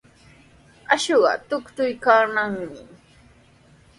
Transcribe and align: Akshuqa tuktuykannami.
Akshuqa 0.93 1.33
tuktuykannami. 1.47 2.69